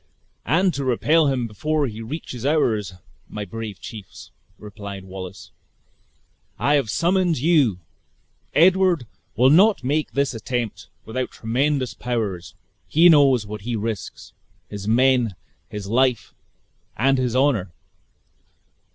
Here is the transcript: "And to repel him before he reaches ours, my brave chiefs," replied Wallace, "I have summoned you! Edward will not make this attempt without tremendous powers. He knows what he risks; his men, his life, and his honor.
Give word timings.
"And 0.47 0.73
to 0.73 0.83
repel 0.83 1.27
him 1.27 1.45
before 1.45 1.85
he 1.85 2.01
reaches 2.01 2.43
ours, 2.43 2.95
my 3.29 3.45
brave 3.45 3.79
chiefs," 3.79 4.31
replied 4.57 5.05
Wallace, 5.05 5.51
"I 6.57 6.73
have 6.73 6.89
summoned 6.89 7.37
you! 7.37 7.77
Edward 8.55 9.05
will 9.35 9.51
not 9.51 9.83
make 9.83 10.13
this 10.13 10.33
attempt 10.33 10.87
without 11.05 11.29
tremendous 11.29 11.93
powers. 11.93 12.55
He 12.87 13.09
knows 13.09 13.45
what 13.45 13.61
he 13.61 13.75
risks; 13.75 14.33
his 14.69 14.87
men, 14.87 15.35
his 15.69 15.85
life, 15.85 16.33
and 16.97 17.19
his 17.19 17.35
honor. 17.35 17.71